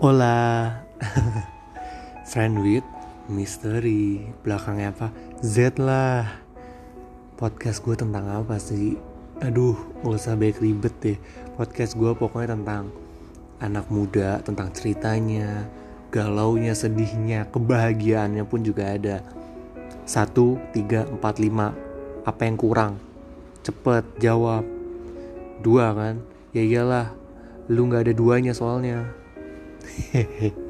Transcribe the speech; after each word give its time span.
Hola 0.00 0.80
Friend 2.32 2.64
with 2.64 2.88
Mystery 3.28 4.32
Belakangnya 4.40 4.96
apa? 4.96 5.12
Z 5.44 5.76
lah 5.76 6.40
Podcast 7.36 7.84
gue 7.84 7.92
tentang 7.92 8.24
apa 8.24 8.56
sih? 8.56 8.96
Aduh 9.44 9.76
gak 10.00 10.16
usah 10.16 10.40
baik 10.40 10.64
ribet 10.64 10.96
deh 11.04 11.20
Podcast 11.52 12.00
gue 12.00 12.16
pokoknya 12.16 12.56
tentang 12.56 12.88
Anak 13.60 13.92
muda 13.92 14.40
Tentang 14.40 14.72
ceritanya 14.72 15.68
Galaunya, 16.08 16.72
sedihnya 16.72 17.52
Kebahagiaannya 17.52 18.48
pun 18.48 18.64
juga 18.64 18.96
ada 18.96 19.20
Satu, 20.08 20.56
tiga, 20.72 21.04
empat, 21.12 21.36
lima 21.36 21.76
Apa 22.24 22.48
yang 22.48 22.56
kurang? 22.56 22.96
Cepet 23.60 24.08
jawab 24.16 24.64
Dua 25.60 25.92
kan? 25.92 26.24
Ya 26.56 26.64
iyalah 26.64 27.12
Lu 27.68 27.84
gak 27.92 28.08
ada 28.08 28.16
duanya 28.16 28.56
soalnya 28.56 29.19
嘿 30.12 30.26
嘿 30.40 30.69